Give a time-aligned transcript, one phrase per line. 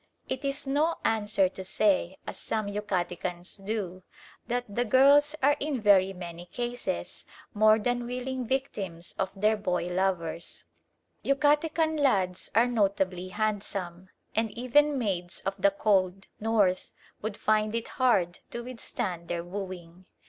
[0.27, 4.01] It is no answer to say, as some Yucatecans do,
[4.47, 9.89] that the girls are in very many cases more than willing victims of their boy
[9.89, 10.63] lovers.
[11.23, 17.87] Yucatecan lads are notably handsome, and even maids of the cold North would find it
[18.01, 20.07] hard to withstand their wooing.